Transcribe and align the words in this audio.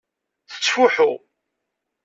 Tettfuḥu. 0.51 1.11